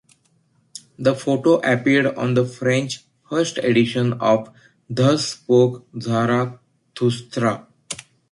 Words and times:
The 0.97 1.13
photo 1.13 1.59
appeared 1.59 2.07
on 2.17 2.33
the 2.33 2.43
French 2.43 3.03
first 3.29 3.59
edition 3.59 4.13
of 4.13 4.51
"Thus 4.89 5.27
Spoke 5.27 5.85
Zarathustra". 6.01 7.67